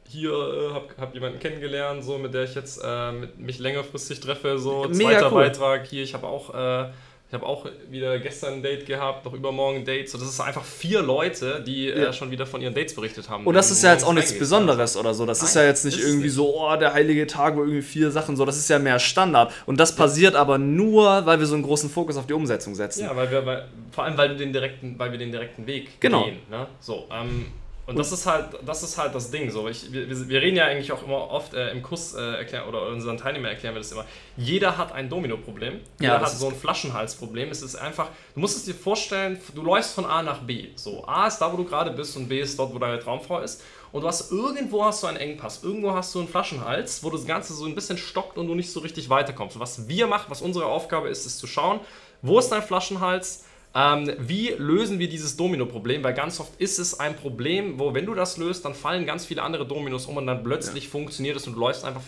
hier 0.07 0.31
äh, 0.31 0.73
habe 0.73 0.87
hab 0.99 1.13
jemanden 1.13 1.39
kennengelernt, 1.39 2.03
so 2.03 2.17
mit 2.17 2.33
der 2.33 2.43
ich 2.43 2.55
jetzt 2.55 2.81
äh, 2.83 3.11
mit, 3.11 3.39
mich 3.39 3.59
längerfristig 3.59 4.19
treffe, 4.19 4.57
so 4.57 4.87
Mega 4.87 4.93
zweiter 4.93 5.31
cool. 5.31 5.43
Beitrag 5.43 5.87
hier. 5.87 6.03
Ich 6.03 6.13
habe 6.13 6.27
auch 6.27 6.53
äh, 6.53 6.89
ich 7.27 7.33
habe 7.33 7.45
auch 7.45 7.65
wieder 7.89 8.19
gestern 8.19 8.55
ein 8.55 8.63
Date 8.63 8.85
gehabt, 8.85 9.25
noch 9.25 9.33
übermorgen 9.33 9.79
ein 9.79 9.85
Date. 9.85 10.07
So, 10.09 10.19
das 10.19 10.27
ist 10.27 10.39
einfach 10.39 10.63
vier 10.63 11.01
Leute, 11.01 11.63
die 11.65 11.89
äh, 11.89 12.03
ja. 12.03 12.09
äh, 12.09 12.13
schon 12.13 12.29
wieder 12.29 12.45
von 12.45 12.61
ihren 12.61 12.75
Dates 12.75 12.93
berichtet 12.93 13.29
haben. 13.29 13.47
Und 13.47 13.55
das 13.55 13.71
ist 13.71 13.83
ja 13.83 13.91
jetzt 13.93 14.05
auch 14.05 14.13
nichts 14.13 14.37
Besonderes 14.37 14.95
oder 14.95 15.15
so. 15.15 15.25
Das 15.25 15.39
Nein, 15.39 15.47
ist 15.47 15.55
ja 15.55 15.63
jetzt 15.63 15.85
nicht 15.85 15.99
irgendwie 15.99 16.25
nicht. 16.25 16.35
so, 16.35 16.55
oh, 16.55 16.75
der 16.75 16.93
heilige 16.93 17.25
Tag, 17.25 17.55
wo 17.55 17.61
irgendwie 17.61 17.81
vier 17.81 18.11
Sachen 18.11 18.37
so. 18.37 18.45
Das 18.45 18.57
ist 18.57 18.69
ja 18.69 18.77
mehr 18.77 18.99
Standard. 18.99 19.51
Und 19.65 19.79
das 19.79 19.95
passiert 19.95 20.35
aber 20.35 20.59
nur, 20.59 21.25
weil 21.25 21.39
wir 21.39 21.47
so 21.47 21.55
einen 21.55 21.63
großen 21.63 21.89
Fokus 21.89 22.15
auf 22.15 22.27
die 22.27 22.33
Umsetzung 22.33 22.75
setzen. 22.75 23.01
Ja, 23.01 23.15
weil 23.15 23.31
wir, 23.31 23.43
weil, 23.43 23.67
vor 23.91 24.03
allem, 24.03 24.17
weil, 24.17 24.29
du 24.29 24.35
den 24.35 24.53
direkten, 24.53 24.99
weil 24.99 25.11
wir 25.11 25.17
den 25.17 25.31
direkten 25.31 25.65
Weg 25.65 25.99
genau. 25.99 26.25
gehen. 26.25 26.37
Ne? 26.51 26.67
So, 26.79 27.07
ähm, 27.11 27.47
und 27.87 27.99
das 27.99 28.11
ist 28.11 28.25
halt, 28.25 28.57
das 28.65 28.81
ist 28.81 28.97
halt 28.97 29.13
das 29.13 29.29
Ding. 29.29 29.51
So, 29.51 29.67
ich, 29.67 29.91
wir, 29.91 30.27
wir 30.27 30.41
reden 30.41 30.57
ja 30.57 30.65
eigentlich 30.65 30.91
auch 30.91 31.03
immer 31.03 31.29
oft 31.29 31.53
äh, 31.53 31.69
im 31.69 31.83
Kurs 31.83 32.15
äh, 32.15 32.37
erklären 32.37 32.67
oder 32.67 32.87
unseren 32.87 33.17
Teilnehmern 33.17 33.51
erklären 33.51 33.75
wir 33.75 33.79
das 33.79 33.91
immer. 33.91 34.05
Jeder 34.37 34.77
hat 34.77 34.91
ein 34.91 35.07
Domino-Problem. 35.07 35.81
Jeder 35.99 36.13
ja, 36.13 36.19
hat 36.19 36.29
so 36.29 36.47
ein 36.47 36.55
Flaschenhalsproblem. 36.55 37.49
Es 37.49 37.61
ist 37.61 37.75
einfach, 37.75 38.09
du 38.33 38.39
musst 38.39 38.57
es 38.57 38.65
dir 38.65 38.73
vorstellen, 38.73 39.39
du 39.53 39.61
läufst 39.61 39.93
von 39.93 40.05
A 40.05 40.23
nach 40.23 40.39
B. 40.39 40.69
So, 40.75 41.05
A 41.05 41.27
ist 41.27 41.37
da, 41.37 41.51
wo 41.53 41.57
du 41.57 41.63
gerade 41.63 41.91
bist 41.91 42.17
und 42.17 42.27
B 42.27 42.39
ist 42.39 42.57
dort, 42.57 42.73
wo 42.73 42.79
deine 42.79 42.99
Traumfrau 42.99 43.39
ist. 43.41 43.61
Und 43.91 44.01
du 44.01 44.07
hast 44.07 44.31
irgendwo 44.31 44.83
hast 44.83 45.03
du 45.03 45.07
einen 45.07 45.17
Engpass, 45.17 45.63
irgendwo 45.63 45.93
hast 45.93 46.13
du 46.15 46.19
einen 46.19 46.27
Flaschenhals, 46.27 47.03
wo 47.03 47.11
das 47.11 47.25
Ganze 47.25 47.53
so 47.53 47.65
ein 47.65 47.75
bisschen 47.75 47.97
stockt 47.97 48.37
und 48.37 48.47
du 48.47 48.55
nicht 48.55 48.71
so 48.71 48.79
richtig 48.79 49.09
weiterkommst. 49.09 49.59
Was 49.59 49.87
wir 49.87 50.07
machen, 50.07 50.25
was 50.29 50.41
unsere 50.41 50.65
Aufgabe 50.65 51.07
ist, 51.09 51.25
ist 51.25 51.37
zu 51.37 51.45
schauen, 51.45 51.79
wo 52.21 52.39
ist 52.39 52.49
dein 52.49 52.63
Flaschenhals, 52.63 53.45
ähm, 53.75 54.09
wie 54.19 54.55
lösen 54.57 54.99
wir 54.99 55.09
dieses 55.09 55.35
Domino-Problem? 55.35 56.01
Weil 56.01 56.13
ganz 56.13 56.39
oft 56.39 56.59
ist 56.61 56.79
es 56.79 56.97
ein 56.97 57.15
Problem, 57.15 57.77
wo, 57.77 57.93
wenn 57.93 58.05
du 58.05 58.13
das 58.13 58.37
löst, 58.37 58.63
dann 58.63 58.73
fallen 58.73 59.05
ganz 59.05 59.25
viele 59.25 59.43
andere 59.43 59.67
Dominos 59.67 60.05
um 60.05 60.15
und 60.15 60.27
dann 60.27 60.43
plötzlich 60.43 60.85
ja. 60.85 60.89
funktioniert 60.89 61.35
es 61.35 61.45
und 61.45 61.55
du 61.55 61.59
läufst 61.59 61.83
einfach 61.83 62.03